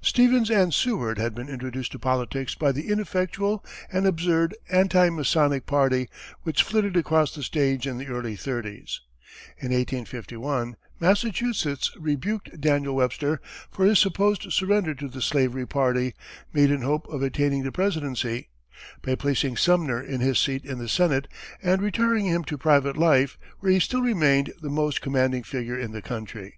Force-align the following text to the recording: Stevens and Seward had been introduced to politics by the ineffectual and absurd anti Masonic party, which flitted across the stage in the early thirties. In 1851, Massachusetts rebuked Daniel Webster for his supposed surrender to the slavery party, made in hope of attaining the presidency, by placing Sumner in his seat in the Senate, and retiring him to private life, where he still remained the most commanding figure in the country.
Stevens 0.00 0.50
and 0.50 0.72
Seward 0.72 1.18
had 1.18 1.34
been 1.34 1.50
introduced 1.50 1.92
to 1.92 1.98
politics 1.98 2.54
by 2.54 2.72
the 2.72 2.88
ineffectual 2.88 3.62
and 3.92 4.06
absurd 4.06 4.54
anti 4.70 5.10
Masonic 5.10 5.66
party, 5.66 6.08
which 6.42 6.62
flitted 6.62 6.96
across 6.96 7.34
the 7.34 7.42
stage 7.42 7.86
in 7.86 7.98
the 7.98 8.06
early 8.06 8.34
thirties. 8.34 9.02
In 9.58 9.72
1851, 9.72 10.76
Massachusetts 11.00 11.94
rebuked 11.98 12.58
Daniel 12.62 12.96
Webster 12.96 13.42
for 13.70 13.84
his 13.84 13.98
supposed 13.98 14.54
surrender 14.54 14.94
to 14.94 15.06
the 15.06 15.20
slavery 15.20 15.66
party, 15.66 16.14
made 16.50 16.70
in 16.70 16.80
hope 16.80 17.06
of 17.08 17.22
attaining 17.22 17.62
the 17.62 17.70
presidency, 17.70 18.48
by 19.02 19.14
placing 19.16 19.58
Sumner 19.58 20.00
in 20.02 20.22
his 20.22 20.38
seat 20.40 20.64
in 20.64 20.78
the 20.78 20.88
Senate, 20.88 21.28
and 21.62 21.82
retiring 21.82 22.24
him 22.24 22.42
to 22.44 22.56
private 22.56 22.96
life, 22.96 23.36
where 23.58 23.72
he 23.72 23.80
still 23.80 24.00
remained 24.00 24.54
the 24.62 24.70
most 24.70 25.02
commanding 25.02 25.42
figure 25.42 25.78
in 25.78 25.92
the 25.92 26.00
country. 26.00 26.54